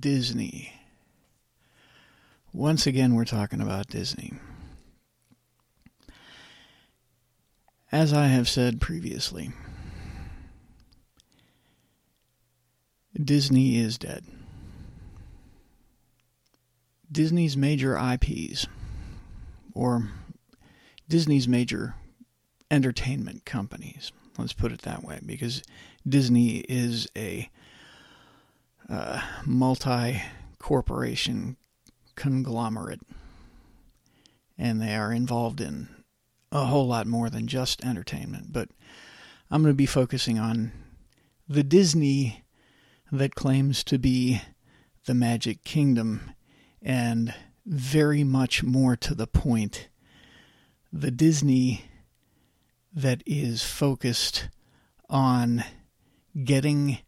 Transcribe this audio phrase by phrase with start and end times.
[0.00, 0.72] Disney.
[2.52, 4.32] Once again, we're talking about Disney.
[7.92, 9.50] As I have said previously,
[13.22, 14.24] Disney is dead.
[17.12, 18.68] Disney's major IPs,
[19.74, 20.08] or
[21.08, 21.94] Disney's major
[22.70, 25.62] entertainment companies, let's put it that way, because
[26.08, 27.50] Disney is a
[29.46, 30.22] multi
[30.58, 31.56] corporation
[32.16, 33.00] conglomerate,
[34.58, 35.88] and they are involved in
[36.52, 38.52] a whole lot more than just entertainment.
[38.52, 38.68] But
[39.50, 40.72] I'm going to be focusing on
[41.48, 42.44] the Disney
[43.10, 44.42] that claims to be
[45.06, 46.32] the Magic Kingdom
[46.82, 47.34] and
[47.66, 49.88] very much more to the point,
[50.92, 51.84] the Disney
[52.92, 54.48] that is focused
[55.08, 55.64] on
[56.44, 56.98] getting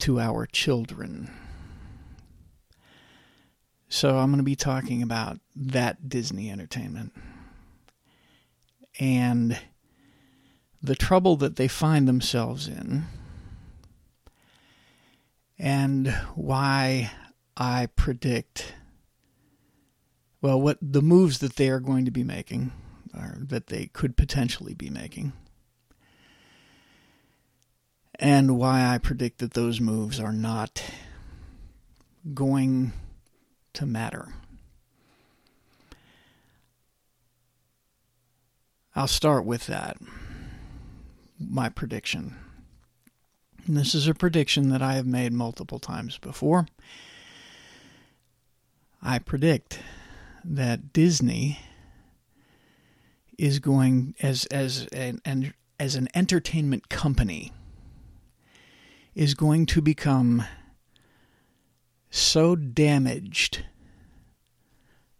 [0.00, 1.30] to our children.
[3.88, 7.12] So I'm going to be talking about that Disney entertainment
[8.98, 9.58] and
[10.82, 13.04] the trouble that they find themselves in
[15.58, 17.10] and why
[17.56, 18.74] I predict
[20.42, 22.72] well what the moves that they are going to be making
[23.14, 25.32] or that they could potentially be making
[28.16, 30.82] and why I predict that those moves are not
[32.32, 32.92] going
[33.74, 34.28] to matter.
[38.94, 39.96] I'll start with that.
[41.38, 42.36] My prediction.
[43.66, 46.66] And this is a prediction that I have made multiple times before.
[49.02, 49.80] I predict
[50.44, 51.58] that Disney
[53.36, 57.52] is going as as an as an entertainment company
[59.14, 60.44] is going to become
[62.10, 63.64] so damaged,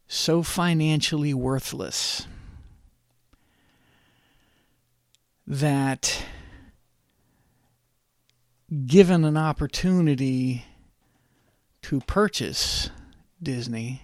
[0.07, 2.27] so financially worthless,
[5.47, 6.25] that
[8.87, 10.65] given an opportunity
[11.83, 12.91] to purchase
[13.43, 14.03] Disney,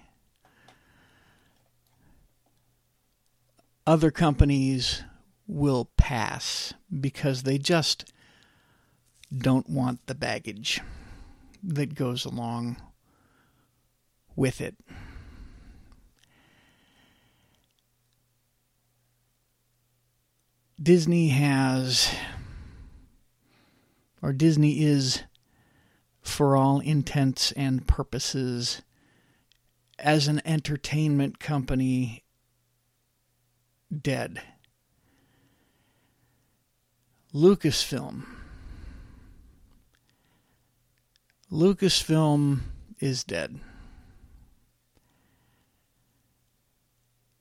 [3.87, 5.03] other companies
[5.47, 8.05] will pass because they just
[9.35, 10.81] don't want the baggage
[11.63, 12.77] that goes along
[14.35, 14.75] with it.
[20.81, 22.13] Disney has,
[24.21, 25.23] or Disney is,
[26.21, 28.81] for all intents and purposes,
[29.99, 32.23] as an entertainment company,
[34.01, 34.41] dead.
[37.33, 38.25] Lucasfilm
[41.51, 42.61] Lucasfilm
[42.99, 43.59] is dead.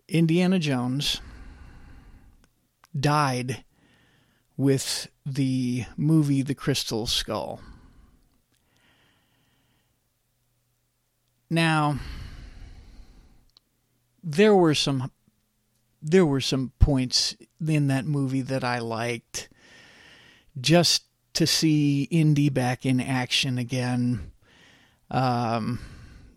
[0.08, 1.20] Indiana Jones
[2.98, 3.64] died
[4.56, 7.60] with the movie The Crystal Skull.
[11.48, 12.00] Now,
[14.24, 15.12] there were some
[16.02, 19.50] there were some points in that movie that I liked.
[20.58, 21.04] Just
[21.34, 24.32] to see Indy back in action again.
[25.10, 25.80] Um,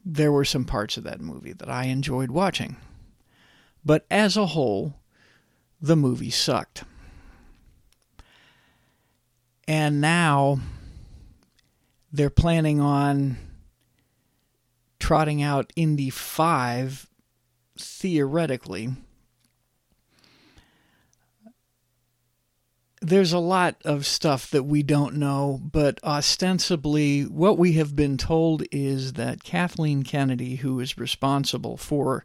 [0.05, 2.77] there were some parts of that movie that I enjoyed watching.
[3.85, 4.95] But as a whole,
[5.81, 6.83] the movie sucked.
[9.67, 10.59] And now
[12.11, 13.37] they're planning on
[14.99, 17.09] trotting out Indy 5
[17.77, 18.89] theoretically
[23.03, 28.17] there's a lot of stuff that we don't know, but ostensibly, what we have been
[28.17, 32.23] told is that Kathleen Kennedy, who is responsible for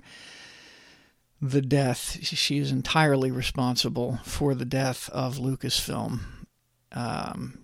[1.43, 6.21] the death, she is entirely responsible for the death of Lucasfilm,
[6.93, 7.59] um,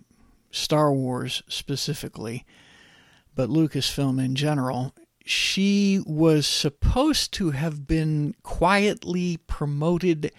[0.50, 2.44] Star Wars specifically,
[3.36, 4.92] but Lucasfilm in general.
[5.24, 10.32] She was supposed to have been quietly promoted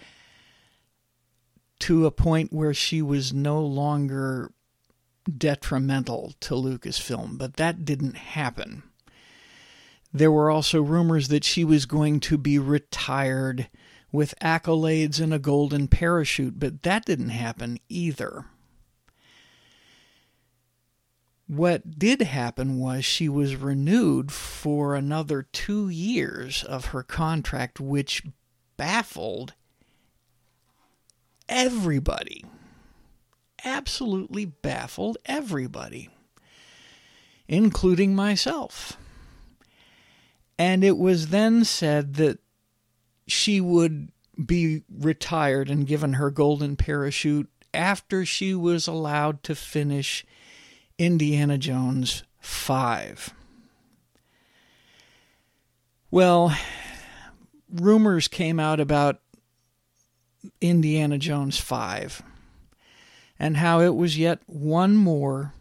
[1.80, 4.52] to a point where she was no longer
[5.36, 8.82] detrimental to Lucasfilm, but that didn't happen.
[10.12, 13.68] There were also rumors that she was going to be retired
[14.12, 18.46] with accolades and a golden parachute, but that didn't happen either.
[21.48, 28.22] What did happen was she was renewed for another two years of her contract, which
[28.76, 29.54] baffled
[31.48, 32.44] everybody.
[33.64, 36.10] Absolutely baffled everybody.
[37.48, 38.96] including myself.
[40.58, 42.38] And it was then said that
[43.26, 44.10] she would
[44.44, 50.24] be retired and given her golden parachute after she was allowed to finish
[50.98, 53.34] Indiana Jones 5.
[56.10, 56.56] Well,
[57.70, 59.20] rumors came out about
[60.60, 62.22] Indiana Jones 5
[63.38, 65.52] and how it was yet one more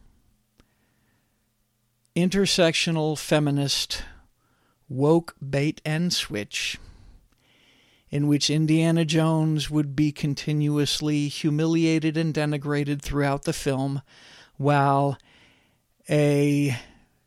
[2.15, 4.03] intersectional feminist
[4.87, 6.77] woke bait and switch
[8.09, 14.01] in which Indiana Jones would be continuously humiliated and denigrated throughout the film
[14.57, 15.17] while
[16.09, 16.77] a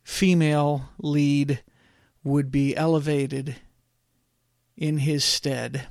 [0.03, 1.63] female lead
[2.25, 3.57] would be elevated
[4.77, 5.89] in his stead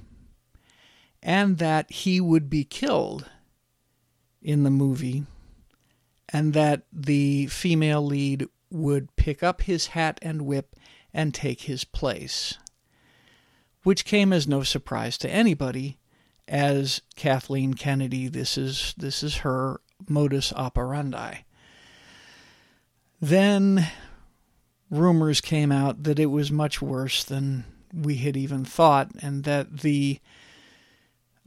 [1.28, 3.30] and that he would be killed
[4.42, 5.26] in the movie
[6.30, 10.74] and that the female lead would pick up his hat and whip
[11.14, 12.58] and take his place,
[13.84, 15.98] which came as no surprise to anybody,
[16.48, 21.40] as Kathleen Kennedy, this is this is her modus operandi.
[23.20, 23.86] Then
[24.90, 29.80] rumors came out that it was much worse than we had even thought, and that
[29.80, 30.22] the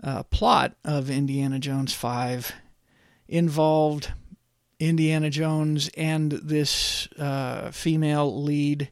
[0.02, 2.52] uh, plot of Indiana Jones 5
[3.28, 4.12] involved
[4.78, 8.90] Indiana Jones and this uh, female lead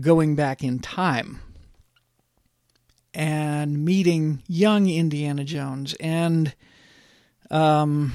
[0.00, 1.40] going back in time
[3.14, 6.54] and meeting young Indiana Jones and
[7.50, 8.12] um,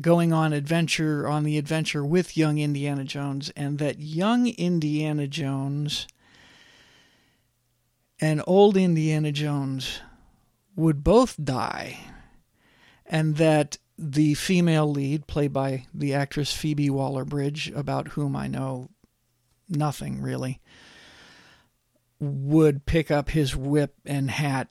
[0.00, 6.06] going on adventure on the adventure with young Indiana Jones, and that young Indiana Jones
[8.20, 10.00] and old Indiana Jones
[10.76, 11.98] would both die,
[13.06, 18.46] and that the female lead, played by the actress Phoebe Waller Bridge, about whom I
[18.46, 18.88] know
[19.68, 20.60] nothing really,
[22.18, 24.68] would pick up his whip and hat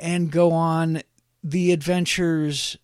[0.00, 1.02] and go on
[1.42, 2.76] the adventures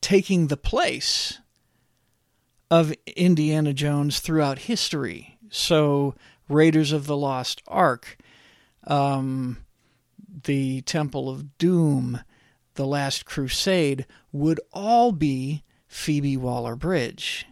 [0.00, 1.38] taking the place
[2.70, 5.38] of Indiana Jones throughout history.
[5.50, 6.14] So,
[6.48, 8.16] Raiders of the Lost Ark,
[8.86, 9.58] um,
[10.44, 12.20] the Temple of Doom,
[12.74, 17.46] The Last Crusade would all be Phoebe Waller Bridge,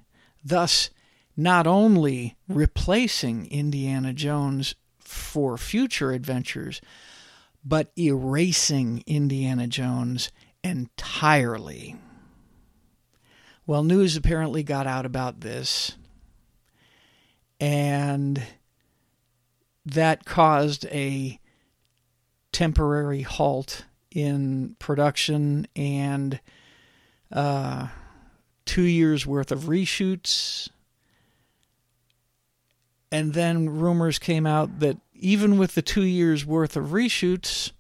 [0.45, 0.91] thus
[1.37, 6.81] not only replacing Indiana Jones for future adventures,
[7.65, 10.31] but erasing Indiana Jones
[10.65, 11.97] entirely.
[13.67, 15.97] Well, news apparently got out about this,
[17.61, 18.43] and
[19.85, 21.39] that caused a
[22.53, 26.41] temporary halt in production and
[27.33, 27.89] uh,
[28.65, 30.69] two years worth of reshoots.
[33.11, 37.73] And then rumors came out that even with the two years worth of reshoots,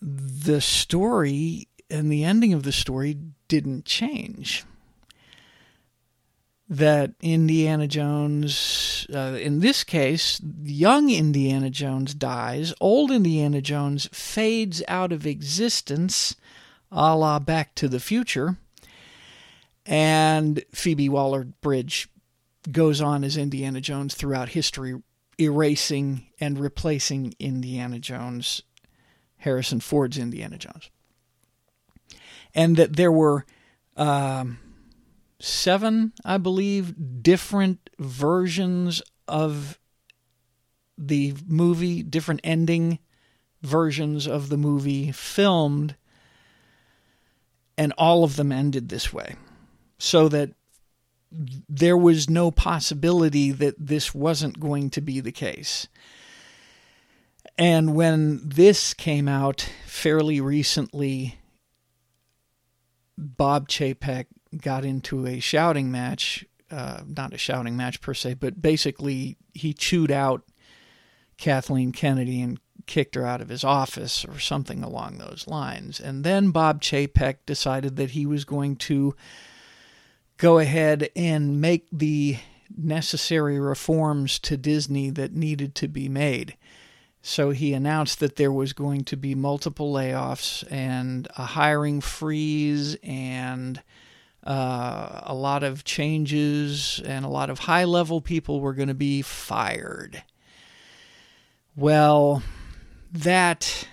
[0.00, 3.16] the story and the ending of the story
[3.48, 4.64] didn't change.
[6.68, 14.82] That Indiana Jones, uh, in this case, young Indiana Jones dies, old Indiana Jones fades
[14.88, 16.34] out of existence,
[16.90, 18.56] a la Back to the Future,
[19.86, 22.08] and Phoebe Waller Bridge
[22.72, 25.00] goes on as Indiana Jones throughout history,
[25.40, 28.62] erasing and replacing Indiana Jones,
[29.38, 30.90] Harrison Ford's Indiana Jones.
[32.54, 33.44] And that there were
[33.96, 34.58] um,
[35.38, 39.78] seven, I believe, different versions of
[40.98, 42.98] the movie, different ending
[43.62, 45.96] versions of the movie filmed,
[47.76, 49.34] and all of them ended this way.
[49.98, 50.50] So that
[51.68, 55.88] there was no possibility that this wasn't going to be the case.
[57.58, 61.38] And when this came out fairly recently,
[63.16, 64.26] Bob Chapek
[64.62, 69.72] got into a shouting match, uh, not a shouting match per se, but basically he
[69.72, 70.42] chewed out
[71.38, 76.00] Kathleen Kennedy and kicked her out of his office or something along those lines.
[76.00, 79.14] And then Bob Chapek decided that he was going to
[80.36, 82.38] go ahead and make the
[82.76, 86.56] necessary reforms to Disney that needed to be made.
[87.22, 92.96] So he announced that there was going to be multiple layoffs and a hiring freeze
[93.02, 93.82] and
[94.46, 98.94] uh, a lot of changes, and a lot of high level people were going to
[98.94, 100.22] be fired.
[101.74, 102.42] Well,
[103.12, 103.88] that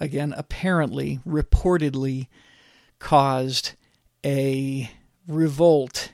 [0.00, 2.28] again, apparently, reportedly
[2.98, 3.72] caused
[4.24, 4.90] a
[5.26, 6.12] revolt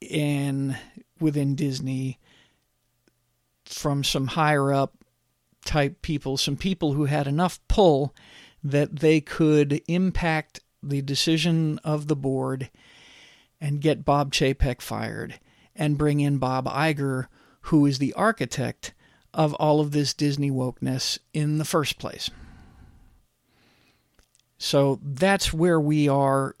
[0.00, 0.76] in
[1.20, 2.18] within Disney
[3.64, 4.94] from some higher up
[5.64, 8.14] type people, some people who had enough pull
[8.62, 12.70] that they could impact the decision of the board
[13.60, 15.40] and get Bob Chapek fired
[15.74, 17.26] and bring in Bob Iger,
[17.62, 18.94] who is the architect
[19.34, 22.30] of all of this Disney wokeness in the first place.
[24.58, 26.56] So that's where we are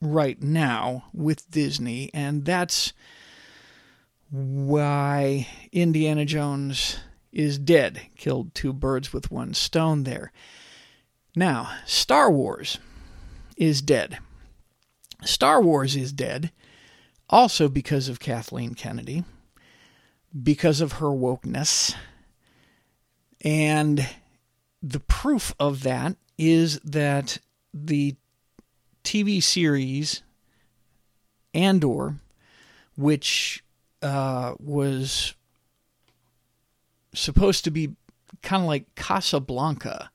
[0.00, 2.92] right now with Disney, and that's
[4.30, 6.98] why Indiana Jones
[7.32, 8.00] is dead.
[8.16, 10.32] Killed two birds with one stone there.
[11.36, 12.78] Now, Star Wars
[13.56, 14.18] is dead.
[15.24, 16.52] Star Wars is dead
[17.28, 19.24] also because of Kathleen Kennedy,
[20.42, 21.94] because of her wokeness.
[23.44, 24.08] And
[24.82, 27.38] the proof of that is that
[27.74, 28.16] the
[29.04, 30.22] TV series
[31.54, 32.16] Andor,
[32.96, 33.64] which
[34.02, 35.34] uh, was
[37.14, 37.94] supposed to be
[38.42, 40.10] kind of like Casablanca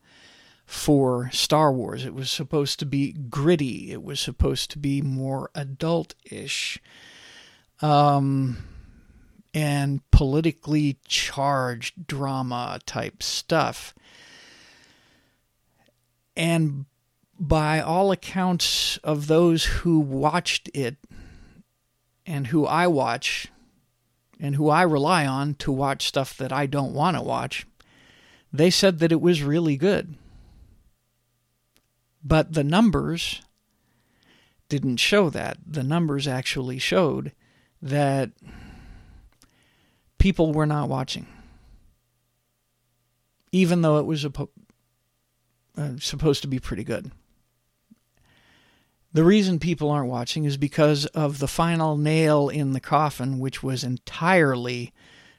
[0.73, 2.03] for Star Wars.
[2.03, 3.91] It was supposed to be gritty.
[3.91, 6.81] It was supposed to be more adult-ish,
[7.79, 8.57] um,
[9.53, 13.93] and politically charged drama type stuff.
[16.35, 16.85] And
[17.39, 20.97] by all accounts of those who watched it
[22.25, 23.47] and who I watch
[24.39, 27.67] and who I rely on to watch stuff that I don't want to watch,
[28.51, 30.15] they said that it was really good.
[32.23, 33.41] But the numbers
[34.69, 35.57] didn't show that.
[35.65, 37.33] The numbers actually showed
[37.81, 38.31] that
[40.17, 41.27] people were not watching.
[43.51, 44.31] Even though it was a,
[45.77, 47.11] uh, supposed to be pretty good.
[49.11, 53.61] The reason people aren't watching is because of the final nail in the coffin, which
[53.61, 54.91] was entirely,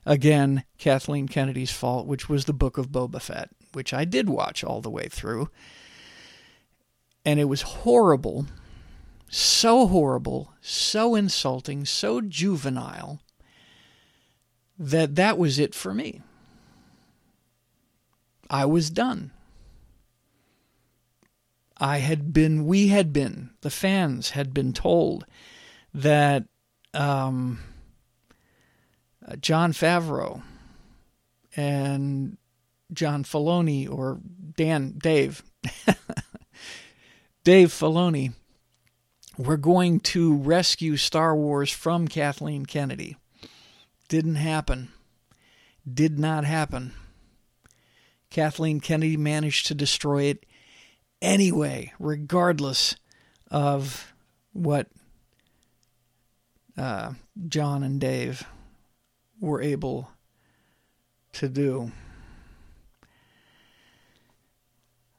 [0.06, 4.62] again, Kathleen Kennedy's fault, which was the Book of Boba Fett, which I did watch
[4.62, 5.48] all the way through.
[7.25, 8.47] And it was horrible,
[9.31, 13.21] so horrible, so insulting, so juvenile
[14.78, 16.21] that that was it for me.
[18.50, 19.31] I was done.
[21.78, 25.26] I had been, we had been, the fans had been told
[25.93, 26.45] that
[26.93, 27.61] um,
[29.40, 30.43] Jon Favreau
[31.57, 32.37] and
[32.93, 34.21] John Filoni or
[34.57, 35.43] Dan, Dave,
[37.44, 38.32] Dave Filoni
[39.36, 43.16] were going to rescue Star Wars from Kathleen Kennedy.
[44.08, 44.88] Didn't happen.
[45.92, 46.92] Did not happen.
[48.30, 50.46] Kathleen Kennedy managed to destroy it
[51.20, 52.96] anyway, regardless
[53.50, 54.14] of
[54.52, 54.88] what
[56.78, 57.12] uh,
[57.48, 58.44] John and Dave
[59.38, 60.08] were able
[61.34, 61.92] to do.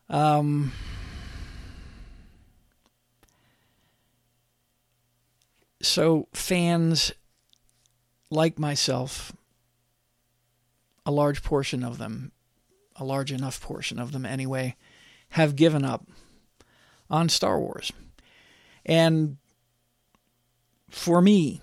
[0.09, 0.71] Um,
[5.85, 7.11] so, fans
[8.29, 9.31] like myself,
[11.05, 12.31] a large portion of them,
[12.95, 14.75] a large enough portion of them anyway,
[15.29, 16.07] have given up
[17.09, 17.91] on Star Wars.
[18.85, 19.37] And
[20.89, 21.61] for me,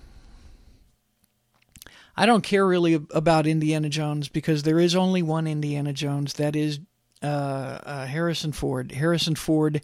[2.17, 6.35] I don't care really about Indiana Jones because there is only one Indiana Jones.
[6.35, 6.81] That is
[7.23, 8.93] uh, uh, Harrison Ford.
[8.93, 9.83] Harrison Ford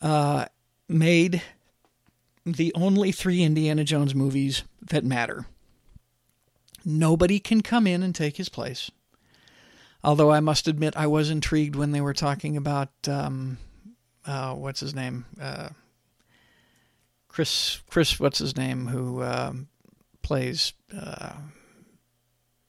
[0.00, 0.46] uh,
[0.88, 1.42] made
[2.46, 5.46] the only three Indiana Jones movies that matter.
[6.84, 8.90] Nobody can come in and take his place.
[10.04, 13.58] Although I must admit, I was intrigued when they were talking about um,
[14.24, 15.70] uh, what's his name, uh,
[17.26, 17.80] Chris.
[17.90, 19.52] Chris, what's his name, who uh,
[20.22, 21.32] plays uh,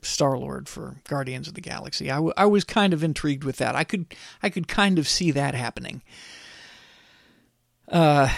[0.02, 2.10] Star Lord for Guardians of the Galaxy.
[2.10, 3.76] I, w- I was kind of intrigued with that.
[3.76, 4.08] I could
[4.42, 6.02] I could kind of see that happening.
[7.88, 8.34] Uh,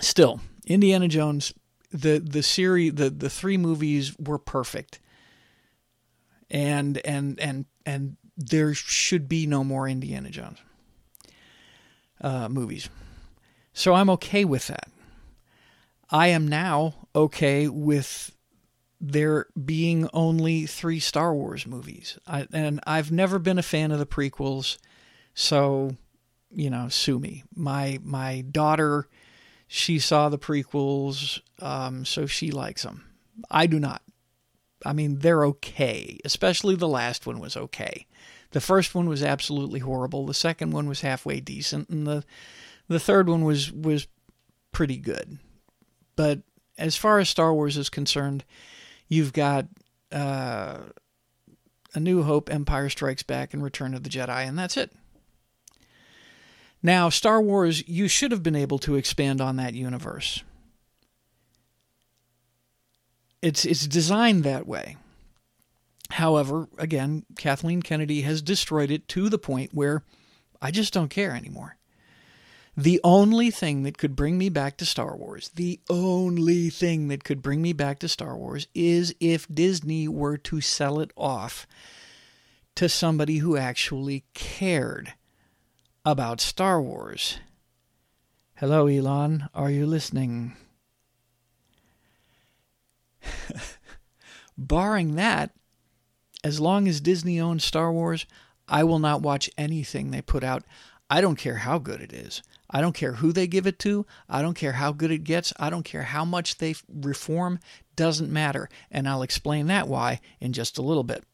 [0.00, 1.54] still, Indiana Jones,
[1.92, 5.00] the the series, the the three movies were perfect
[6.50, 10.58] and and and and there should be no more Indiana Jones
[12.20, 12.88] uh, movies.
[13.72, 14.88] So I'm okay with that.
[16.10, 18.36] I am now okay with
[19.00, 22.18] there being only three Star Wars movies.
[22.26, 24.78] I, and I've never been a fan of the prequels,
[25.34, 25.96] so
[26.50, 27.44] you know, sue me.
[27.54, 29.08] My my daughter,
[29.72, 33.04] she saw the prequels, um, so she likes them.
[33.48, 34.02] I do not.
[34.84, 36.18] I mean, they're okay.
[36.24, 38.08] Especially the last one was okay.
[38.50, 40.26] The first one was absolutely horrible.
[40.26, 42.24] The second one was halfway decent, and the
[42.88, 44.08] the third one was was
[44.72, 45.38] pretty good.
[46.16, 46.40] But
[46.76, 48.44] as far as Star Wars is concerned,
[49.06, 49.68] you've got
[50.10, 50.78] uh,
[51.94, 54.90] A New Hope, Empire Strikes Back, and Return of the Jedi, and that's it.
[56.82, 60.42] Now, Star Wars, you should have been able to expand on that universe.
[63.42, 64.96] It's it's designed that way.
[66.10, 70.02] However, again, Kathleen Kennedy has destroyed it to the point where
[70.60, 71.76] I just don't care anymore.
[72.76, 77.24] The only thing that could bring me back to Star Wars, the only thing that
[77.24, 81.66] could bring me back to Star Wars is if Disney were to sell it off
[82.76, 85.14] to somebody who actually cared
[86.04, 87.38] about Star Wars.
[88.54, 89.48] Hello, Elon.
[89.54, 90.56] Are you listening?
[94.58, 95.52] Barring that,
[96.42, 98.26] as long as Disney owns Star Wars,
[98.68, 100.64] I will not watch anything they put out.
[101.08, 102.42] I don't care how good it is.
[102.70, 104.06] I don't care who they give it to.
[104.28, 105.52] I don't care how good it gets.
[105.58, 107.58] I don't care how much they reform.
[107.96, 108.68] Doesn't matter.
[108.90, 111.24] And I'll explain that why in just a little bit.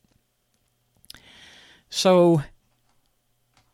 [1.90, 2.42] So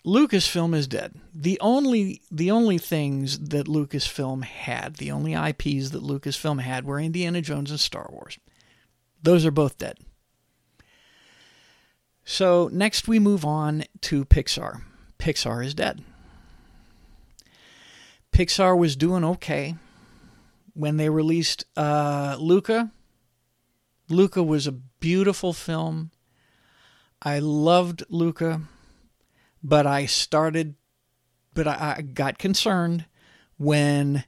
[0.05, 1.15] Lucasfilm is dead.
[1.33, 6.99] The only the only things that Lucasfilm had, the only IPs that Lucasfilm had were
[6.99, 8.39] Indiana Jones and Star Wars.
[9.23, 9.99] Those are both dead.
[12.25, 14.83] So next we move on to Pixar.
[15.19, 16.03] Pixar is dead.
[18.33, 19.77] Pixar was doing okay
[20.75, 22.91] when they released uh, Luca.
[24.09, 26.11] Luca was a beautiful film.
[27.21, 28.63] I loved Luca,
[29.63, 30.75] but I started,
[31.55, 33.07] but I, I got concerned
[33.59, 34.25] when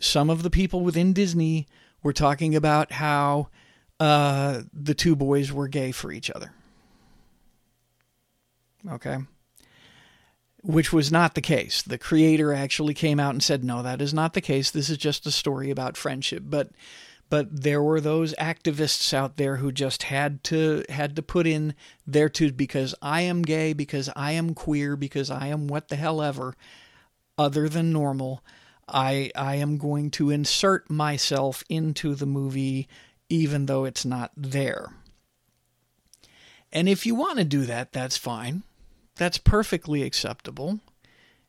[0.00, 1.66] some of the people within Disney
[2.02, 3.48] were talking about how
[3.98, 6.52] uh, the two boys were gay for each other.
[8.88, 9.18] Okay.
[10.62, 11.82] Which was not the case.
[11.82, 14.70] The creator actually came out and said, "No, that is not the case.
[14.70, 16.70] This is just a story about friendship." But
[17.30, 21.74] but there were those activists out there who just had to had to put in
[22.06, 25.96] their two because I am gay, because I am queer, because I am what the
[25.96, 26.54] hell ever
[27.36, 28.42] other than normal.
[28.88, 32.88] I I am going to insert myself into the movie
[33.28, 34.94] even though it's not there.
[36.72, 38.62] And if you want to do that, that's fine.
[39.16, 40.80] That's perfectly acceptable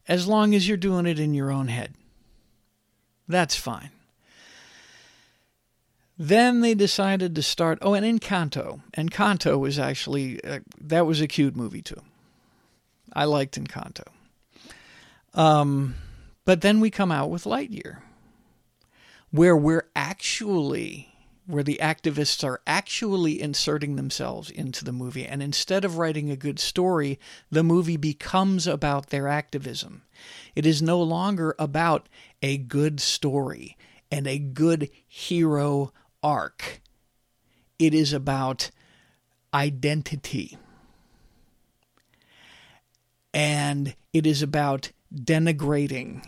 [0.08, 1.94] as long as you're doing it in your own head.
[3.28, 3.92] That's fine.
[6.22, 7.80] Then they decided to start.
[7.82, 8.82] Oh, and Encanto.
[8.98, 12.02] Encanto was actually uh, that was a cute movie too.
[13.14, 14.04] I liked Encanto.
[15.34, 15.96] Um,
[16.44, 18.00] but then we come out with Lightyear,
[19.32, 21.06] where we're actually
[21.48, 25.26] where the activists are actually inserting themselves into the movie.
[25.26, 27.18] And instead of writing a good story,
[27.50, 30.04] the movie becomes about their activism.
[30.56, 32.08] It is no longer about
[32.44, 33.78] a good story
[34.12, 35.92] and a good hero
[36.24, 36.82] arc,
[37.78, 38.72] it is about
[39.54, 40.58] identity.
[43.34, 46.26] And it is about denigrating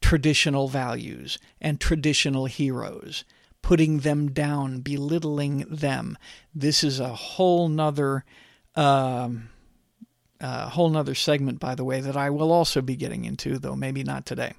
[0.00, 3.24] traditional values and traditional heroes
[3.64, 6.18] putting them down, belittling them.
[6.54, 8.22] This is a whole nother,
[8.76, 9.48] um,
[10.38, 13.74] uh, whole nother segment, by the way, that I will also be getting into, though
[13.74, 14.52] maybe not today.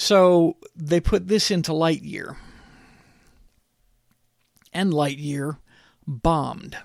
[0.00, 2.36] So they put this into Lightyear,
[4.72, 5.58] and Lightyear
[6.06, 6.78] bombed.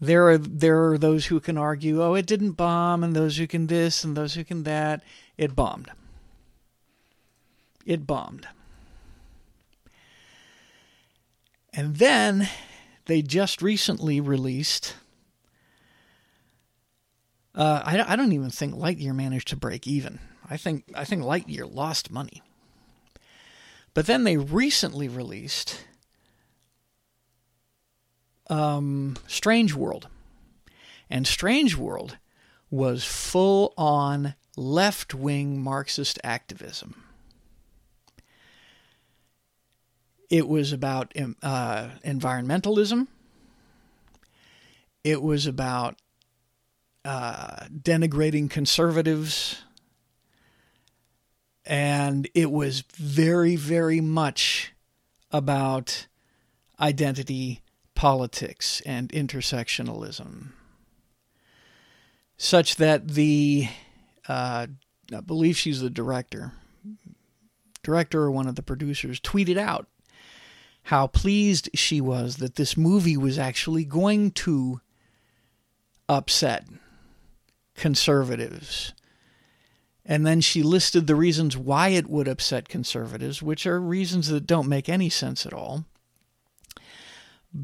[0.00, 3.46] There are there are those who can argue, oh, it didn't bomb, and those who
[3.46, 5.02] can this and those who can that.
[5.36, 5.90] It bombed
[7.84, 8.46] it bombed.
[11.72, 12.48] And then
[13.06, 14.94] they just recently released.
[17.54, 20.18] Uh, I, I don't even think Lightyear managed to break even.
[20.48, 22.42] I think I think Lightyear lost money.
[23.94, 25.84] But then they recently released
[28.48, 30.08] um, Strange World,
[31.10, 32.16] and Strange World
[32.70, 37.02] was full on left wing Marxist activism.
[40.30, 43.08] It was about uh, environmentalism.
[45.04, 46.00] It was about
[47.04, 49.62] uh, denigrating conservatives.
[51.64, 54.72] And it was very, very much
[55.30, 56.06] about
[56.80, 57.62] identity
[57.94, 60.48] politics and intersectionalism.
[62.36, 63.68] Such that the,
[64.26, 64.66] uh,
[65.14, 66.52] I believe she's the director,
[67.84, 69.86] director or one of the producers, tweeted out
[70.84, 74.80] how pleased she was that this movie was actually going to
[76.08, 76.66] upset
[77.76, 78.92] conservatives.
[80.04, 84.46] And then she listed the reasons why it would upset conservatives, which are reasons that
[84.46, 85.84] don't make any sense at all.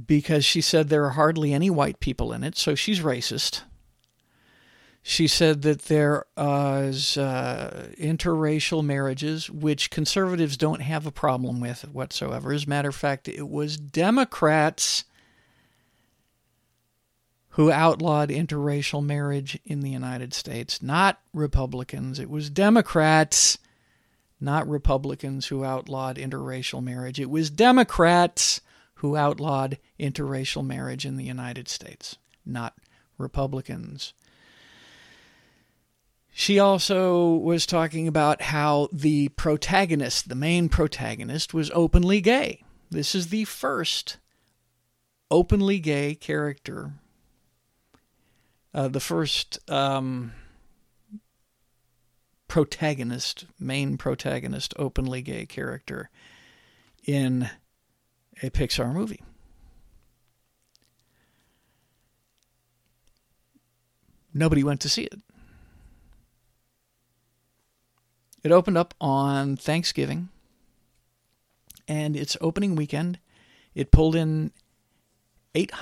[0.07, 3.62] Because she said there are hardly any white people in it, so she's racist.
[5.03, 6.90] She said that there uh,
[7.98, 12.53] interracial marriages, which conservatives don't have a problem with whatsoever.
[12.53, 15.05] As a matter of fact, it was Democrats
[17.59, 22.21] who outlawed interracial marriage in the United States, not Republicans.
[22.21, 23.59] It was Democrats,
[24.40, 27.18] not Republicans, who outlawed interracial marriage.
[27.18, 28.61] It was Democrats
[28.94, 32.16] who outlawed interracial marriage in the United States,
[32.47, 32.77] not
[33.18, 34.12] Republicans.
[36.31, 42.62] She also was talking about how the protagonist, the main protagonist, was openly gay.
[42.88, 44.18] This is the first
[45.29, 46.92] openly gay character,
[48.74, 50.33] uh, the first um,
[52.48, 56.11] protagonist, main protagonist, openly gay character
[57.07, 57.50] in
[58.42, 59.22] a Pixar movie.
[64.33, 65.20] Nobody went to see it.
[68.44, 70.28] It opened up on Thanksgiving,
[71.88, 73.18] and its opening weekend,
[73.74, 74.52] it pulled in
[75.54, 75.72] eight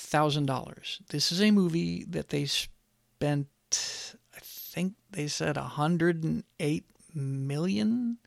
[0.00, 1.00] hundred thousand dollars.
[1.10, 3.48] This is a movie that they spent,
[4.34, 6.84] I think they said hundred and eight
[7.14, 8.18] million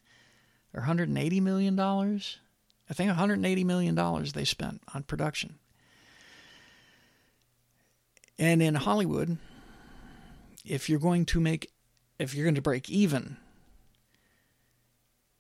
[0.74, 2.40] or hundred and eighty million dollars.
[2.90, 5.60] I think hundred and eighty million dollars they spent on production.
[8.38, 9.38] And in Hollywood,
[10.66, 11.72] if you're going to make
[12.20, 13.38] if you're going to break even,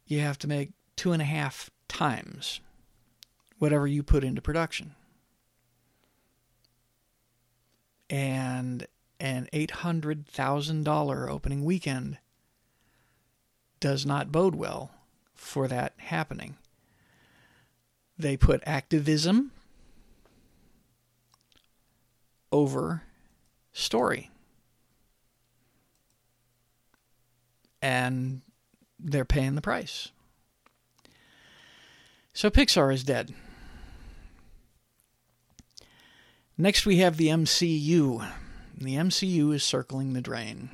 [0.06, 2.60] you have to make two and a half times
[3.60, 4.96] whatever you put into production.
[8.14, 8.88] And
[9.20, 12.20] an $800,000 opening weekend
[13.80, 14.92] does not bode well
[15.34, 16.56] for that happening.
[18.18, 19.52] They put activism
[22.52, 23.02] over
[23.72, 24.30] story.
[27.84, 28.42] and
[28.98, 30.10] they're paying the price.
[32.34, 33.36] So Pixar is dead.
[36.58, 38.28] Next, we have the MCU.
[38.78, 40.70] The MCU is circling the drain.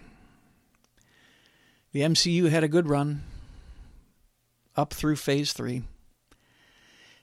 [1.94, 3.24] The MCU had a good run
[4.76, 5.84] up through phase three.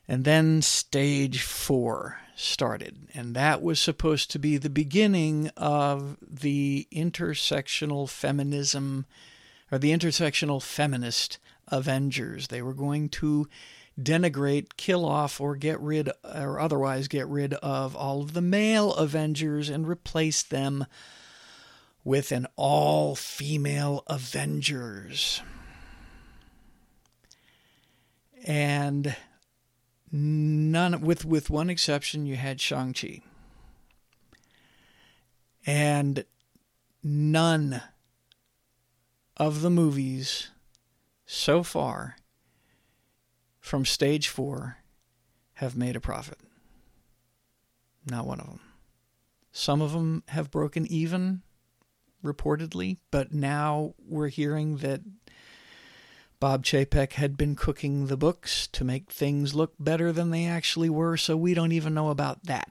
[0.08, 3.08] And then stage four started.
[3.12, 9.04] And that was supposed to be the beginning of the intersectional feminism
[9.70, 11.38] or the intersectional feminist
[11.68, 12.48] Avengers.
[12.48, 13.48] They were going to
[14.00, 18.92] denigrate, kill off, or get rid, or otherwise get rid of all of the male
[18.94, 20.86] Avengers and replace them
[22.04, 25.42] with an all female Avengers.
[28.44, 29.16] And
[30.12, 33.22] none with with one exception you had Shang-Chi.
[35.66, 36.24] And
[37.02, 37.82] none
[39.36, 40.50] of the movies
[41.26, 42.16] so far
[43.66, 44.76] from stage four
[45.54, 46.38] have made a profit.
[48.08, 48.60] Not one of them.
[49.50, 51.42] Some of them have broken even,
[52.22, 55.00] reportedly, but now we're hearing that
[56.38, 60.88] Bob Chapek had been cooking the books to make things look better than they actually
[60.88, 62.70] were, so we don't even know about that.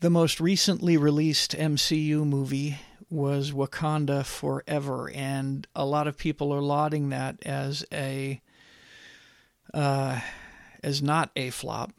[0.00, 2.78] The most recently released MCU movie
[3.14, 8.42] was Wakanda Forever, and a lot of people are lauding that as a
[9.72, 10.20] uh,
[10.82, 11.92] as not a flop.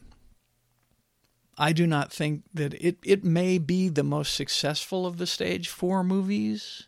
[1.57, 5.69] I do not think that it it may be the most successful of the stage
[5.69, 6.87] four movies.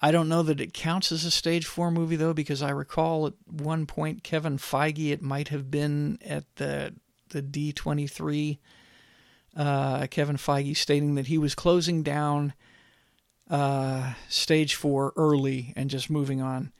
[0.00, 3.26] I don't know that it counts as a stage four movie though, because I recall
[3.26, 6.94] at one point Kevin Feige, it might have been at the
[7.28, 8.58] the D twenty three
[9.58, 12.54] uh, Kevin Feige stating that he was closing down
[13.50, 16.72] uh, stage four early and just moving on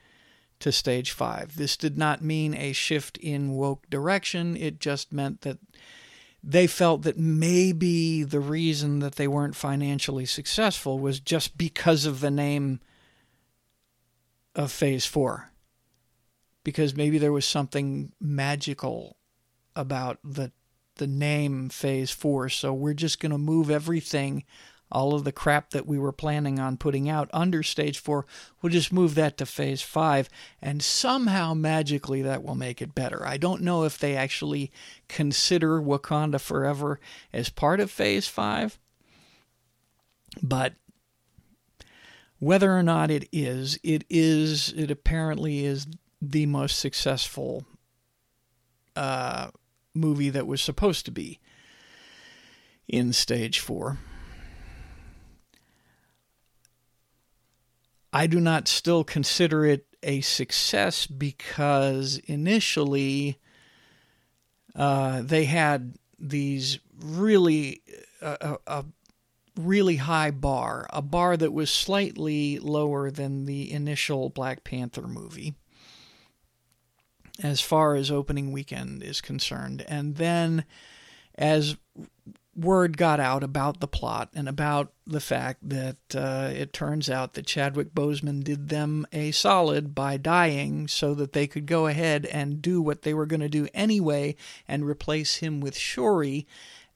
[0.61, 1.57] to stage five.
[1.57, 4.57] This did not mean a shift in woke direction.
[4.57, 5.59] It just meant that
[6.43, 12.21] they felt that maybe the reason that they weren't financially successful was just because of
[12.21, 12.81] the name
[14.55, 15.51] of phase four.
[16.63, 19.17] Because maybe there was something magical
[19.75, 20.53] about the
[20.99, 22.49] the name Phase 4.
[22.49, 24.45] So we're just going to move everything
[24.91, 28.27] all of the crap that we were planning on putting out under stage four,
[28.61, 30.29] we'll just move that to phase five,
[30.63, 33.27] and somehow magically that will make it better.
[33.27, 34.73] I don't know if they actually
[35.09, 37.01] consider Wakanda Forever
[37.33, 38.79] as part of phase five,
[40.43, 40.75] but
[42.39, 45.87] whether or not it is, it is, it apparently is
[46.23, 47.65] the most successful
[48.97, 49.51] uh,
[49.95, 51.39] movie that was supposed to be
[52.87, 53.99] in stage four.
[58.13, 63.39] I do not still consider it a success because initially
[64.75, 67.83] uh, they had these really
[68.23, 68.85] uh, a
[69.57, 75.55] really high bar, a bar that was slightly lower than the initial Black Panther movie
[77.43, 79.85] as far as opening weekend is concerned.
[79.89, 80.65] And then
[81.37, 81.77] as
[82.59, 87.35] word got out about the plot and about the fact that uh, it turns out
[87.35, 92.27] that Chadwick Boseman did them a solid by dying so that they could go ahead
[92.27, 94.35] and do what they were going to do anyway
[94.67, 96.47] and replace him with Shuri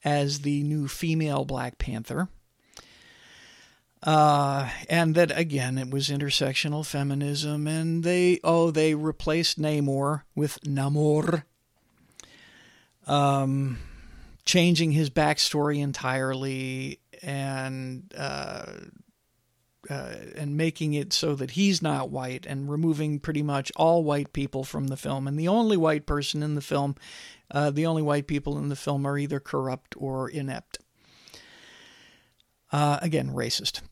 [0.04, 2.28] as the new female Black Panther.
[4.02, 10.60] Uh, and that again, it was intersectional feminism, and they oh they replaced Namor with
[10.62, 11.44] Namor.
[13.06, 13.78] Um,
[14.44, 18.72] changing his backstory entirely and uh,
[19.90, 24.32] uh, and making it so that he's not white and removing pretty much all white
[24.32, 25.26] people from the film.
[25.26, 26.96] And the only white person in the film,
[27.50, 30.78] uh, the only white people in the film are either corrupt or inept.
[32.70, 33.82] Uh, again, racist.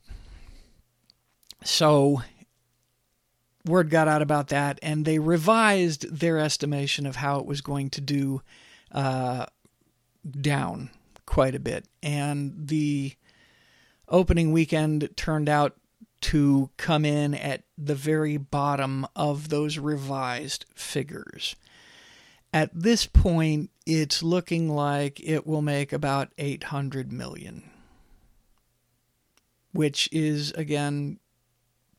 [1.63, 2.21] So
[3.65, 7.89] word got out about that, and they revised their estimation of how it was going
[7.91, 8.41] to do
[8.91, 9.45] uh,
[10.39, 10.89] down
[11.25, 11.85] quite a bit.
[12.01, 13.13] And the
[14.07, 15.77] opening weekend turned out
[16.21, 21.55] to come in at the very bottom of those revised figures.
[22.53, 27.63] At this point, it's looking like it will make about 800 million,
[29.71, 31.17] which is, again,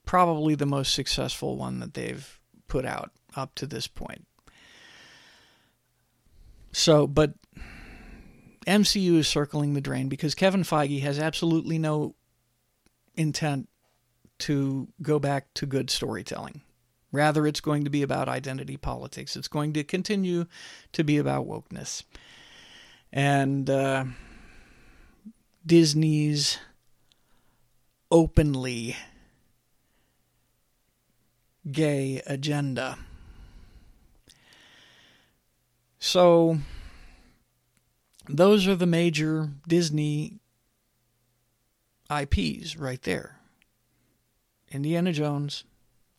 [0.04, 2.38] probably the most successful one that they've
[2.68, 4.26] put out up to this point.
[6.72, 7.34] So, but
[8.66, 12.14] MCU is circling the drain because Kevin Feige has absolutely no
[13.14, 13.68] intent
[14.38, 16.62] to go back to good storytelling.
[17.12, 19.36] Rather, it's going to be about identity politics.
[19.36, 20.46] It's going to continue
[20.92, 22.04] to be about wokeness.
[23.12, 24.06] And uh,
[25.66, 26.58] Disney's
[28.10, 28.96] openly
[31.70, 32.98] gay agenda.
[35.98, 36.58] So,
[38.28, 40.40] those are the major Disney
[42.10, 43.38] IPs right there.
[44.70, 45.64] Indiana Jones,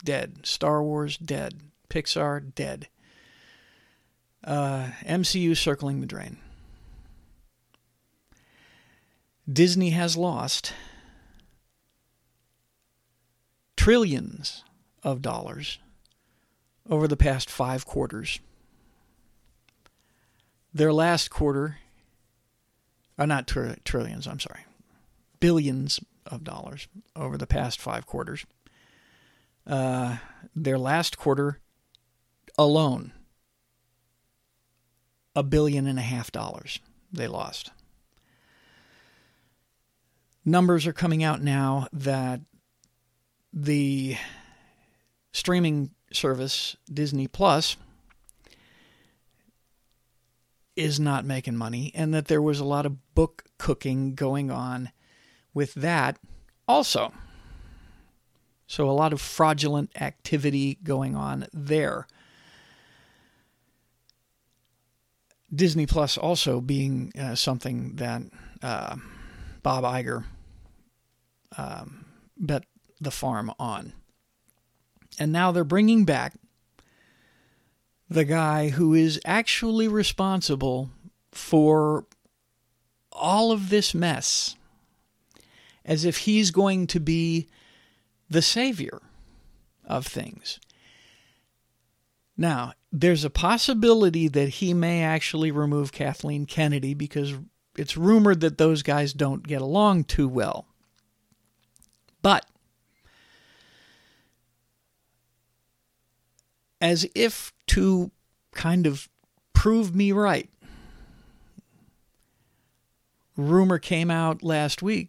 [0.02, 0.46] dead.
[0.46, 1.60] Star Wars, dead.
[1.88, 2.88] Pixar, dead.
[4.42, 6.38] Uh, MCU circling the drain.
[9.50, 10.72] Disney has lost
[13.76, 14.64] trillions
[15.04, 15.78] of dollars
[16.88, 18.40] over the past five quarters.
[20.72, 21.76] Their last quarter
[23.18, 24.64] uh, not tr- trillions, I'm sorry,
[25.40, 28.44] billions of dollars over the past five quarters.
[29.66, 30.16] Uh,
[30.54, 31.60] their last quarter
[32.58, 33.12] alone,
[35.34, 36.80] a billion and a half dollars
[37.12, 37.70] they lost.
[40.44, 42.40] Numbers are coming out now that
[43.52, 44.16] the
[45.34, 47.76] streaming service Disney Plus
[50.76, 54.90] is not making money, and that there was a lot of book cooking going on
[55.52, 56.18] with that
[56.66, 57.12] also.
[58.66, 62.06] So, a lot of fraudulent activity going on there.
[65.54, 68.22] Disney Plus also being uh, something that
[68.62, 68.96] uh,
[69.62, 70.24] Bob Iger
[71.58, 72.64] um, bet
[73.00, 73.92] the farm on.
[75.18, 76.34] And now they're bringing back
[78.08, 80.90] the guy who is actually responsible
[81.32, 82.06] for
[83.12, 84.56] all of this mess
[85.84, 87.48] as if he's going to be
[88.28, 89.02] the savior
[89.84, 90.58] of things.
[92.36, 97.34] Now, there's a possibility that he may actually remove Kathleen Kennedy because
[97.76, 100.66] it's rumored that those guys don't get along too well.
[102.22, 102.46] But
[106.84, 108.10] as if to
[108.52, 109.08] kind of
[109.54, 110.50] prove me right.
[113.38, 115.08] Rumor came out last week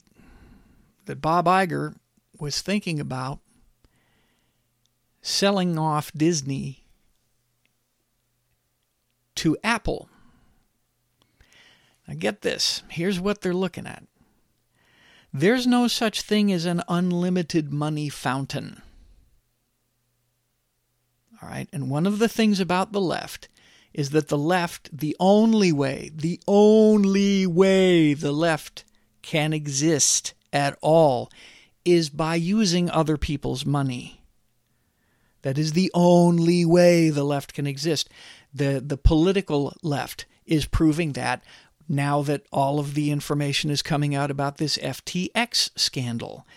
[1.05, 1.93] that Bob Iger
[2.39, 3.39] was thinking about
[5.21, 6.85] selling off Disney
[9.35, 10.07] to Apple.
[12.07, 14.03] Now, get this here's what they're looking at
[15.33, 18.81] there's no such thing as an unlimited money fountain.
[21.45, 23.49] All right, and one of the things about the left
[23.93, 28.83] is that the left, the only way, the only way the left
[29.21, 31.29] can exist at all
[31.83, 34.23] is by using other people's money.
[35.43, 38.09] That is the only way the left can exist.
[38.51, 41.43] The, the political left is proving that
[41.87, 46.47] now that all of the information is coming out about this FTX scandal.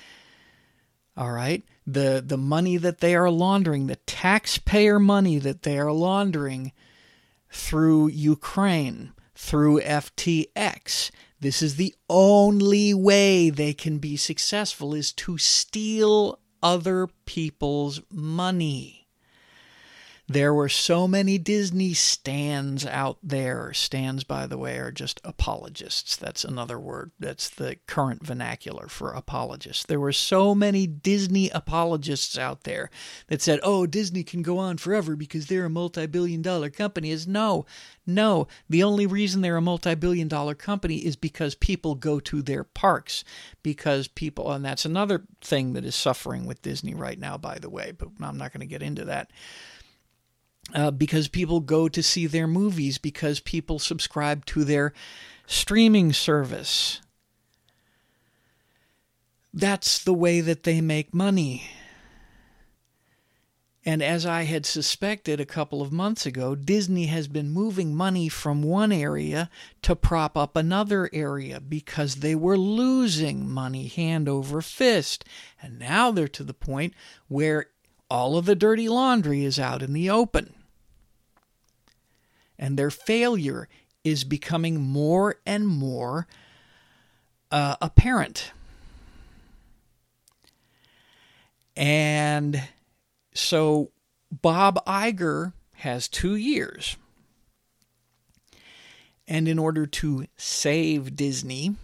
[1.14, 1.62] All right?
[1.90, 6.72] The, the money that they are laundering, the taxpayer money that they are laundering
[7.50, 11.10] through Ukraine, through FTX.
[11.40, 18.97] This is the only way they can be successful is to steal other people's money.
[20.30, 23.72] There were so many Disney stands out there.
[23.72, 26.18] Stands, by the way, are just apologists.
[26.18, 27.12] That's another word.
[27.18, 29.86] That's the current vernacular for apologists.
[29.86, 32.90] There were so many Disney apologists out there
[33.28, 37.10] that said, oh, Disney can go on forever because they're a multi billion dollar company.
[37.10, 37.64] Is no,
[38.06, 38.48] no.
[38.68, 42.64] The only reason they're a multi billion dollar company is because people go to their
[42.64, 43.24] parks.
[43.62, 47.70] Because people, and that's another thing that is suffering with Disney right now, by the
[47.70, 49.30] way, but I'm not going to get into that
[50.74, 54.92] uh, because people go to see their movies, because people subscribe to their
[55.46, 57.00] streaming service.
[59.52, 61.64] That's the way that they make money.
[63.84, 68.28] And as I had suspected a couple of months ago, Disney has been moving money
[68.28, 69.48] from one area
[69.80, 75.24] to prop up another area because they were losing money hand over fist.
[75.62, 76.92] And now they're to the point
[77.28, 77.68] where
[78.10, 80.52] all of the dirty laundry is out in the open
[82.58, 83.68] and their failure
[84.04, 86.26] is becoming more and more
[87.50, 88.52] uh, apparent.
[91.76, 92.68] And
[93.34, 93.92] so
[94.30, 96.96] Bob Iger has two years.
[99.26, 101.76] And in order to save Disney,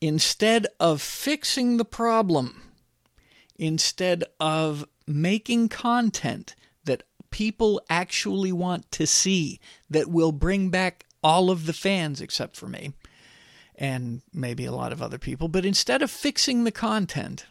[0.00, 2.62] instead of fixing the problem,
[3.58, 6.54] instead of making content
[7.30, 9.60] people actually want to see
[9.90, 12.92] that will bring back all of the fans except for me
[13.74, 15.48] and maybe a lot of other people.
[15.48, 17.46] But instead of fixing the content,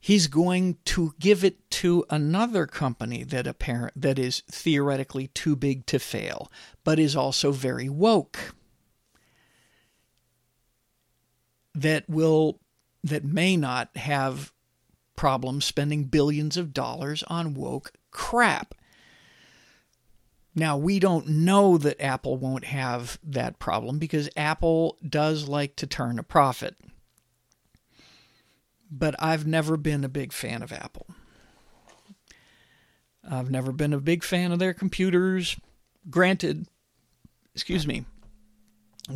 [0.00, 5.86] he's going to give it to another company that apparent that is theoretically too big
[5.86, 6.50] to fail,
[6.84, 8.54] but is also very woke.
[11.74, 12.60] That will
[13.04, 14.52] that may not have
[15.18, 18.72] problem spending billions of dollars on woke crap.
[20.54, 25.88] Now, we don't know that Apple won't have that problem because Apple does like to
[25.88, 26.76] turn a profit.
[28.88, 31.08] But I've never been a big fan of Apple.
[33.28, 35.56] I've never been a big fan of their computers.
[36.08, 36.68] Granted,
[37.56, 38.04] excuse me,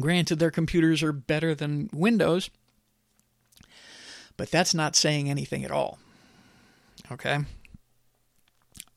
[0.01, 2.51] granted, their computers are better than Windows
[4.43, 6.01] but that's not saying anything at all.
[7.13, 7.39] Okay?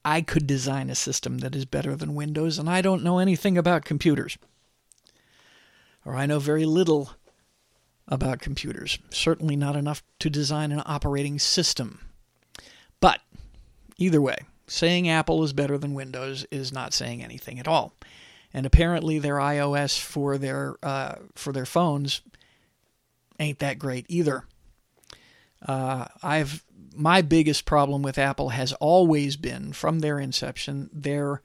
[0.03, 3.55] I could design a system that is better than Windows, and I don't know anything
[3.55, 4.39] about computers.
[6.03, 7.12] Or I know very little
[8.08, 8.97] about computers.
[9.12, 11.99] Certainly not enough to design an operating system.
[12.99, 13.21] But
[13.97, 17.93] either way, saying Apple is better than Windows is not saying anything at all.
[18.51, 22.23] And apparently, their iOS for their uh, for their phones
[23.38, 24.45] ain't that great either.
[25.65, 31.41] Uh, I've my biggest problem with Apple has always been from their inception their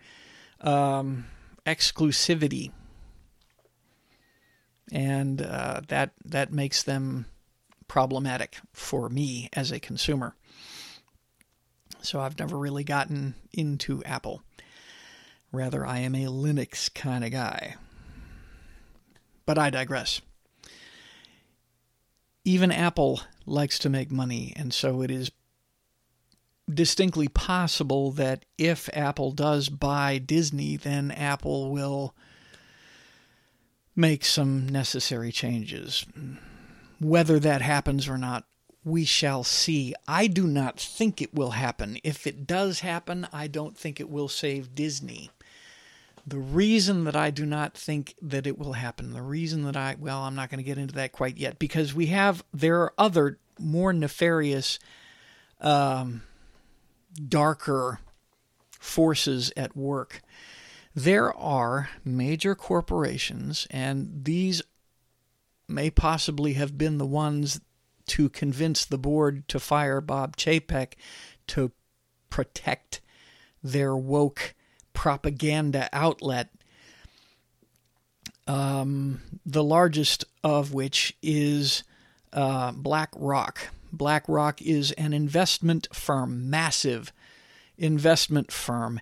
[0.60, 1.26] um,
[1.66, 2.70] exclusivity,
[4.92, 7.26] and uh, that that makes them
[7.88, 10.34] problematic for me as a consumer.
[12.02, 14.42] So I've never really gotten into Apple.
[15.52, 17.74] Rather, I am a Linux kind of guy.
[19.44, 20.20] But I digress
[22.50, 25.30] even Apple likes to make money, and so it is
[26.68, 32.12] distinctly possible that if Apple does buy Disney, then Apple will
[33.94, 36.04] make some necessary changes.
[37.00, 38.46] Whether that happens or not,
[38.84, 39.94] we shall see.
[40.08, 41.98] I do not think it will happen.
[42.02, 45.30] If it does happen, I don't think it will save Disney.
[46.30, 49.96] The reason that I do not think that it will happen, the reason that I,
[49.98, 52.94] well, I'm not going to get into that quite yet because we have, there are
[52.96, 54.78] other more nefarious,
[55.60, 56.22] um,
[57.28, 57.98] darker
[58.78, 60.22] forces at work.
[60.94, 64.62] There are major corporations, and these
[65.66, 67.60] may possibly have been the ones
[68.06, 70.94] to convince the board to fire Bob Chapek
[71.48, 71.72] to
[72.28, 73.00] protect
[73.62, 74.54] their woke
[74.92, 76.48] propaganda outlet.
[78.46, 81.84] Um, the largest of which is
[82.32, 83.68] uh, BlackRock.
[83.92, 87.12] BlackRock is an investment firm, massive
[87.78, 89.00] investment firm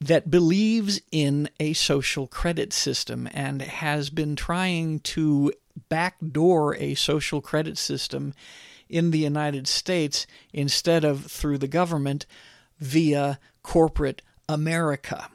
[0.00, 5.52] that believes in a social credit system and has been trying to
[5.88, 8.34] backdoor a social credit system
[8.88, 12.26] in the United States instead of through the government
[12.78, 15.28] via corporate America.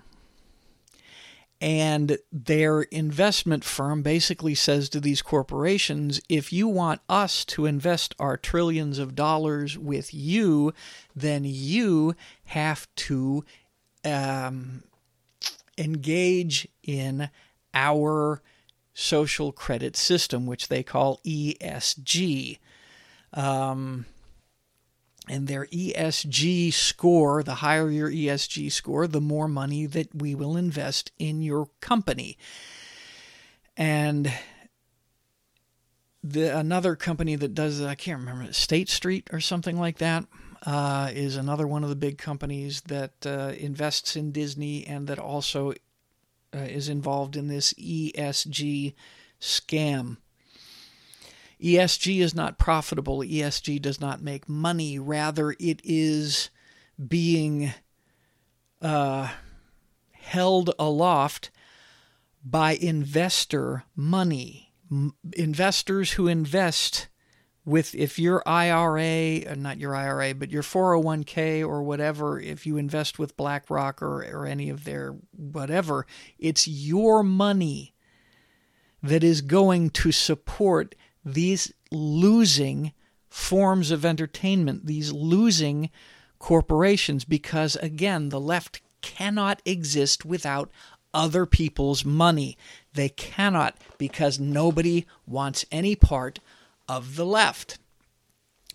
[1.62, 8.14] And their investment firm basically says to these corporations if you want us to invest
[8.20, 10.74] our trillions of dollars with you,
[11.16, 12.14] then you
[12.46, 13.46] have to
[14.04, 14.84] um,
[15.78, 17.30] engage in
[17.74, 18.42] our
[18.94, 22.60] social credit system, which they call ESG.
[23.34, 24.06] Um,
[25.30, 30.56] and their ESG score, the higher your ESG score, the more money that we will
[30.58, 32.38] invest in your company.
[33.78, 34.32] And
[36.24, 40.26] the another company that does I can't remember State Street or something like that
[40.66, 45.20] uh, is another one of the big companies that uh, invests in Disney and that
[45.20, 45.74] also
[46.54, 48.94] uh, is involved in this ESG
[49.40, 50.18] scam.
[51.66, 53.20] ESG is not profitable.
[53.20, 55.00] ESG does not make money.
[55.00, 56.52] Rather, it is
[57.08, 57.74] being
[58.84, 59.30] uh,
[60.12, 61.50] held aloft
[62.44, 64.74] by investor money.
[64.92, 67.08] M- investors who invest
[67.66, 72.78] with if your IRA, uh, not your IRA, but your 401k or whatever, if you
[72.78, 76.06] invest with BlackRock or, or any of their whatever,
[76.38, 77.96] it's your money
[79.02, 80.94] that is going to support
[81.26, 82.94] these losing
[83.30, 85.90] forms of entertainment, these losing
[86.40, 90.72] corporations, because again, the left cannot exist without
[91.14, 92.58] other people's money.
[92.94, 96.40] They cannot because nobody wants any part
[96.88, 97.80] of the left.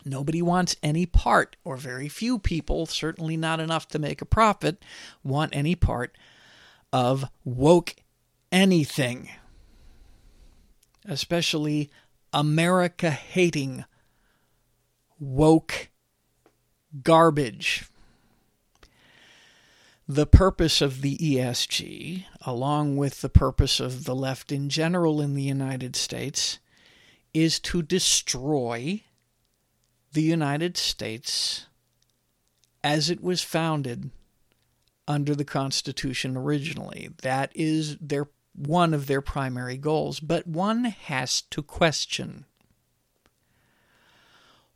[0.05, 4.83] Nobody wants any part, or very few people, certainly not enough to make a profit,
[5.23, 6.17] want any part
[6.93, 7.95] of woke
[8.51, 9.29] anything,
[11.05, 11.91] especially
[12.33, 13.85] America hating
[15.19, 15.91] woke
[17.03, 17.85] garbage.
[20.09, 25.35] The purpose of the ESG, along with the purpose of the left in general in
[25.35, 26.59] the United States,
[27.33, 29.03] is to destroy
[30.13, 31.67] the United States
[32.83, 34.11] as it was founded
[35.07, 37.11] under the Constitution originally.
[37.23, 38.29] That is their
[38.67, 42.45] one of their primary goals, but one has to question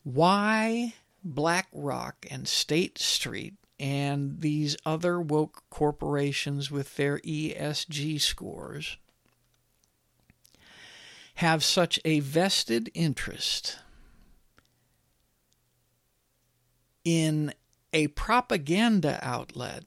[0.02, 8.98] why BlackRock and State Street and these other woke corporations with their ESG scores
[11.36, 13.78] have such a vested interest
[17.04, 17.52] in
[17.92, 19.84] a propaganda outlet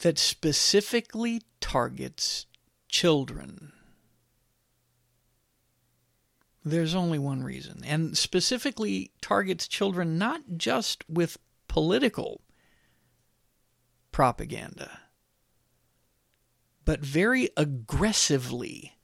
[0.00, 2.46] that specifically targets
[2.88, 3.72] children.
[6.64, 11.38] There's only one reason, and specifically targets children not just with
[11.68, 12.42] political
[14.12, 15.00] propaganda
[16.88, 18.96] but very aggressively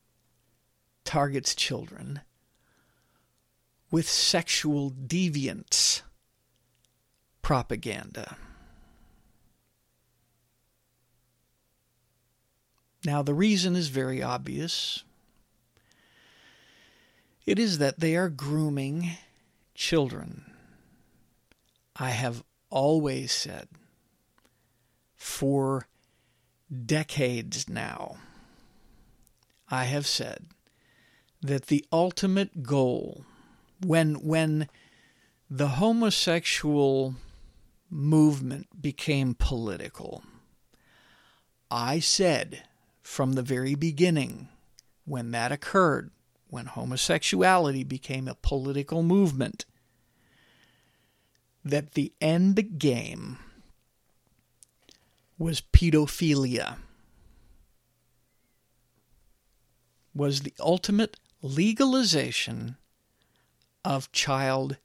[1.05, 2.23] targets children
[3.91, 6.01] with sexual deviance
[7.43, 8.39] propaganda.
[13.05, 15.05] Now, the reason is very obvious.
[17.45, 19.11] It is that they are grooming
[19.75, 20.45] children.
[21.97, 23.69] I have always said
[25.17, 25.87] for
[26.87, 28.17] decades now,
[29.71, 30.47] I have said
[31.43, 33.25] that the ultimate goal
[33.85, 34.69] when when
[35.51, 37.17] the homosexual
[37.91, 40.25] movement became political,
[41.71, 42.63] I said
[43.05, 44.49] from the very beginning
[45.05, 46.11] when that occurred,
[46.49, 49.67] when homosexuality became a political movement,
[51.63, 53.39] that the end game
[55.39, 56.79] was pedophilia.
[60.15, 62.77] Was the ultimate legalization
[63.85, 64.79] of child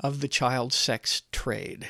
[0.00, 1.88] of the child sex trade.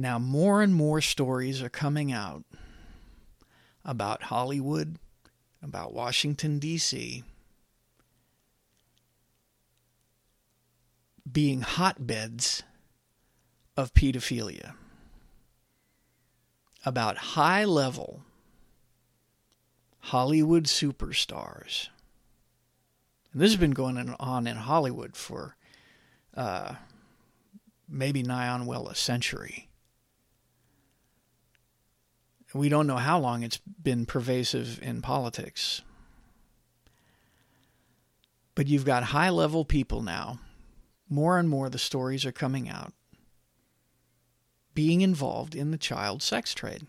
[0.00, 2.44] Now, more and more stories are coming out
[3.84, 4.96] about Hollywood,
[5.62, 7.22] about Washington, D.C.,
[11.30, 12.62] being hotbeds
[13.76, 14.72] of pedophilia,
[16.86, 18.22] about high level
[19.98, 21.90] Hollywood superstars.
[23.34, 25.56] And this has been going on in Hollywood for
[26.34, 26.76] uh,
[27.86, 29.66] maybe nigh on well a century.
[32.52, 35.82] We don't know how long it's been pervasive in politics.
[38.54, 40.40] But you've got high level people now.
[41.08, 42.92] More and more the stories are coming out
[44.74, 46.86] being involved in the child sex trade,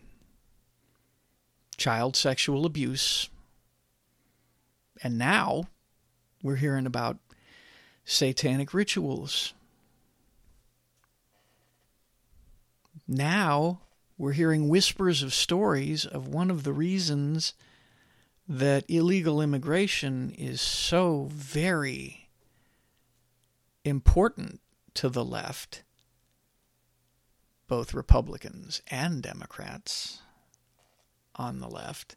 [1.76, 3.28] child sexual abuse.
[5.02, 5.64] And now
[6.42, 7.18] we're hearing about
[8.04, 9.52] satanic rituals.
[13.06, 13.80] Now
[14.22, 17.54] we're hearing whispers of stories of one of the reasons
[18.48, 22.28] that illegal immigration is so very
[23.84, 24.60] important
[24.94, 25.82] to the left,
[27.66, 30.22] both Republicans and Democrats
[31.34, 32.14] on the left,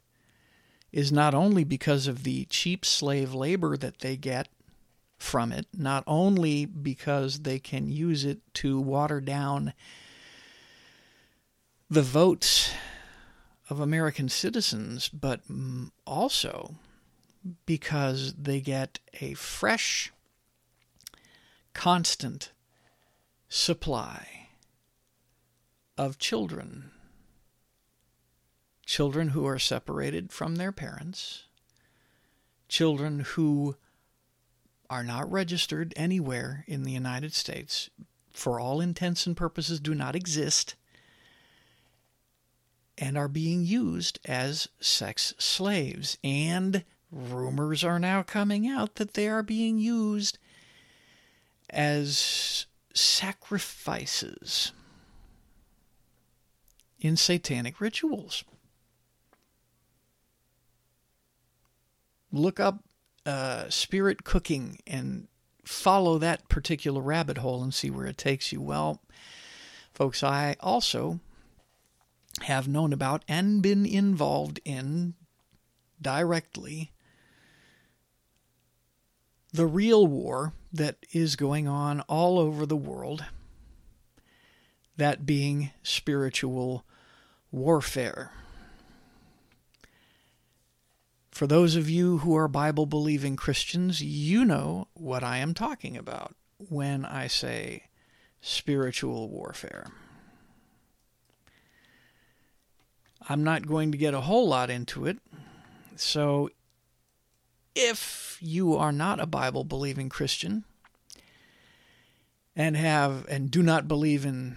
[0.92, 4.46] is not only because of the cheap slave labor that they get
[5.18, 9.72] from it, not only because they can use it to water down
[11.88, 12.72] the votes
[13.70, 15.40] of American citizens, but
[16.06, 16.76] also
[17.64, 20.12] because they get a fresh,
[21.74, 22.52] constant
[23.48, 24.48] supply
[25.96, 26.90] of children.
[28.84, 31.44] Children who are separated from their parents,
[32.68, 33.76] children who
[34.88, 37.90] are not registered anywhere in the United States,
[38.32, 40.76] for all intents and purposes do not exist
[42.98, 46.18] and are being used as sex slaves.
[46.24, 50.38] And rumors are now coming out that they are being used
[51.70, 54.72] as sacrifices
[57.00, 58.44] in satanic rituals.
[62.32, 62.82] Look up
[63.24, 65.28] uh, spirit cooking and
[65.64, 68.60] follow that particular rabbit hole and see where it takes you.
[68.60, 69.02] Well,
[69.92, 71.20] folks, I also
[72.42, 75.14] have known about and been involved in
[76.00, 76.92] directly
[79.52, 83.24] the real war that is going on all over the world,
[84.96, 86.84] that being spiritual
[87.50, 88.32] warfare.
[91.30, 95.96] For those of you who are Bible believing Christians, you know what I am talking
[95.96, 97.84] about when I say
[98.40, 99.86] spiritual warfare.
[103.28, 105.18] I'm not going to get a whole lot into it.
[105.96, 106.50] So,
[107.74, 110.64] if you are not a Bible believing Christian
[112.54, 114.56] and have and do not believe in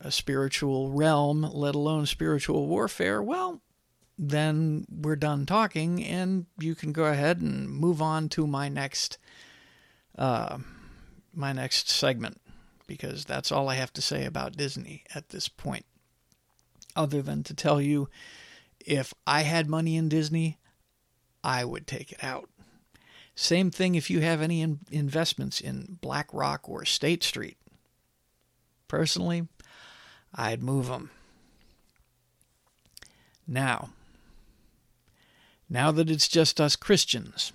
[0.00, 3.60] a spiritual realm, let alone spiritual warfare, well,
[4.18, 9.18] then we're done talking, and you can go ahead and move on to my next
[10.16, 10.58] uh,
[11.34, 12.40] my next segment
[12.86, 15.84] because that's all I have to say about Disney at this point
[16.96, 18.08] other than to tell you
[18.84, 20.58] if I had money in Disney,
[21.42, 22.48] I would take it out.
[23.34, 27.58] Same thing if you have any in- investments in BlackRock or State Street.
[28.86, 29.48] Personally,
[30.34, 31.10] I'd move them.
[33.46, 33.90] Now,
[35.68, 37.52] now that it's just us Christians,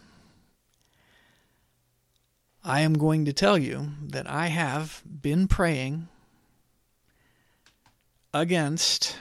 [2.64, 6.10] I am going to tell you that I have been praying
[8.34, 9.16] against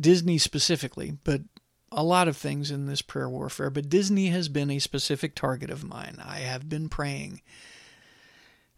[0.00, 1.42] Disney specifically, but
[1.90, 5.70] a lot of things in this prayer warfare, but Disney has been a specific target
[5.70, 6.18] of mine.
[6.24, 7.40] I have been praying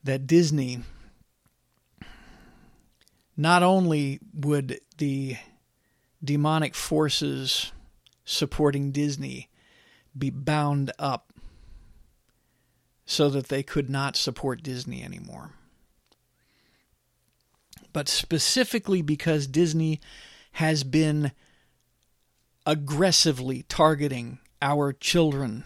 [0.04, 0.80] that Disney
[3.36, 5.36] not only would the
[6.22, 7.72] demonic forces
[8.24, 9.48] supporting Disney
[10.16, 11.32] be bound up
[13.04, 15.52] so that they could not support Disney anymore,
[17.92, 20.00] but specifically because Disney
[20.52, 21.32] has been
[22.66, 25.64] aggressively targeting our children.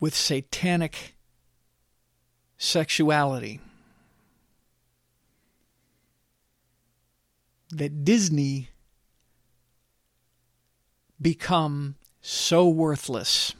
[0.00, 1.16] with satanic
[2.56, 3.60] sexuality.
[7.70, 8.70] That Disney
[11.20, 13.54] become so worthless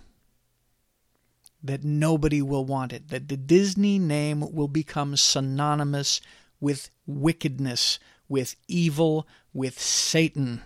[1.62, 6.20] that nobody will want it, that the Disney name will become synonymous
[6.60, 7.98] with wickedness,
[8.28, 10.62] with evil, with Satan.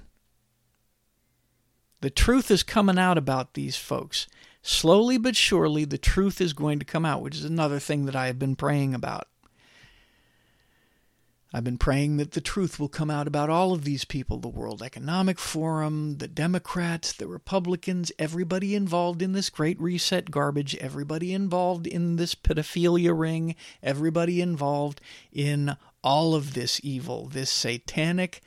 [2.02, 4.26] The truth is coming out about these folks.
[4.60, 8.16] Slowly but surely, the truth is going to come out, which is another thing that
[8.16, 9.28] I have been praying about.
[11.54, 14.48] I've been praying that the truth will come out about all of these people the
[14.48, 21.34] World Economic Forum, the Democrats, the Republicans, everybody involved in this great reset garbage, everybody
[21.34, 28.40] involved in this pedophilia ring, everybody involved in all of this evil, this satanic,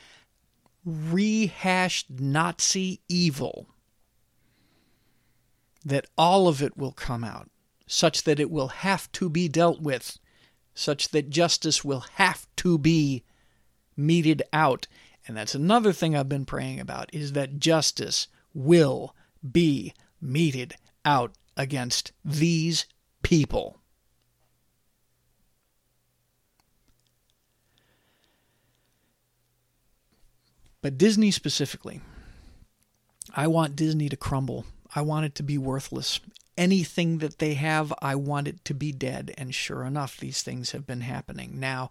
[0.86, 3.68] rehashed Nazi evil.
[5.84, 7.50] That all of it will come out,
[7.88, 10.18] such that it will have to be dealt with
[10.76, 13.24] such that justice will have to be
[13.96, 14.88] meted out.
[15.26, 19.16] And that's another thing I've been praying about is that justice will
[19.50, 20.76] be meted
[21.06, 22.86] out against these
[23.24, 23.80] people.
[30.86, 32.00] But Disney specifically,
[33.34, 34.68] I want Disney to crumble.
[34.94, 36.20] I want it to be worthless
[36.58, 39.34] anything that they have, I want it to be dead.
[39.38, 41.60] And sure enough, these things have been happening.
[41.60, 41.90] Now,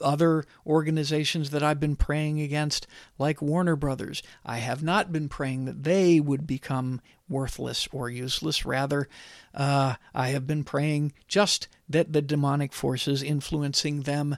[0.00, 2.86] other organizations that I've been praying against,
[3.18, 8.64] like Warner Brothers, I have not been praying that they would become worthless or useless.
[8.64, 9.08] Rather,
[9.54, 14.36] uh, I have been praying just that the demonic forces influencing them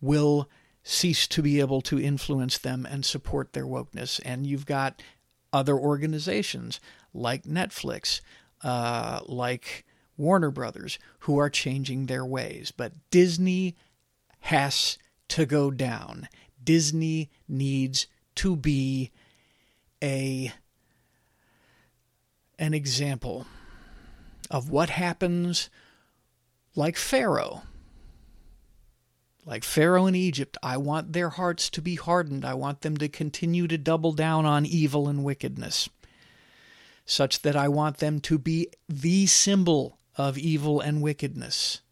[0.00, 0.48] will
[0.84, 4.20] cease to be able to influence them and support their wokeness.
[4.24, 5.02] And you've got
[5.52, 6.78] other organizations
[7.14, 8.20] like Netflix,
[8.62, 9.84] uh, like
[10.16, 12.70] Warner Brothers who are changing their ways.
[12.70, 13.74] But Disney
[14.40, 16.28] has to go down.
[16.62, 18.06] Disney needs
[18.36, 19.10] to be
[20.02, 20.52] a
[22.58, 23.46] an example
[24.50, 25.70] of what happens
[26.76, 27.62] like Pharaoh.
[29.46, 32.44] Like Pharaoh in Egypt, I want their hearts to be hardened.
[32.44, 35.88] I want them to continue to double down on evil and wickedness
[37.06, 41.82] such that I want them to be the symbol of evil and wickedness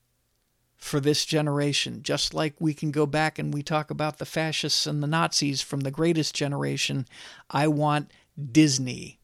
[0.76, 2.02] for this generation.
[2.02, 5.60] Just like we can go back and we talk about the fascists and the Nazis
[5.60, 7.06] from the greatest generation,
[7.50, 8.10] I want
[8.50, 9.18] Disney,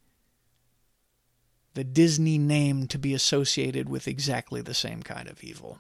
[1.75, 5.79] the Disney name, to be associated with exactly the same kind of evil.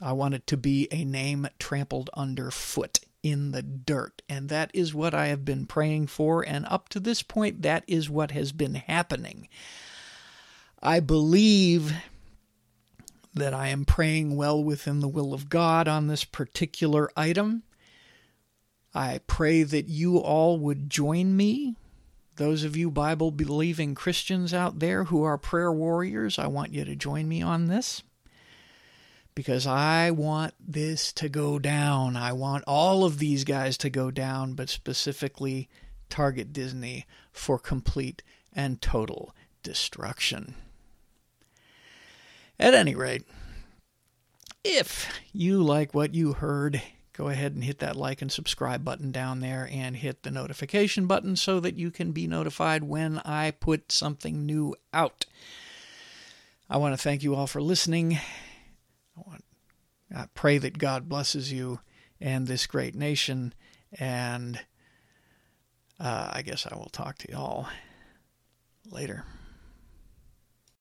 [0.00, 4.22] I want it to be a name trampled underfoot in the dirt.
[4.28, 6.42] And that is what I have been praying for.
[6.42, 9.48] And up to this point, that is what has been happening.
[10.82, 11.94] I believe
[13.34, 17.62] that I am praying well within the will of God on this particular item.
[18.94, 21.76] I pray that you all would join me.
[22.36, 26.84] Those of you Bible believing Christians out there who are prayer warriors, I want you
[26.86, 28.02] to join me on this
[29.40, 32.14] because I want this to go down.
[32.14, 35.66] I want all of these guys to go down, but specifically
[36.10, 38.22] target Disney for complete
[38.52, 40.56] and total destruction.
[42.58, 43.22] At any rate,
[44.62, 46.82] if you like what you heard,
[47.14, 51.06] go ahead and hit that like and subscribe button down there and hit the notification
[51.06, 55.24] button so that you can be notified when I put something new out.
[56.68, 58.18] I want to thank you all for listening
[60.14, 61.80] I pray that God blesses you
[62.20, 63.54] and this great nation.
[63.98, 64.60] And
[65.98, 67.68] uh, I guess I will talk to you all
[68.90, 69.24] later.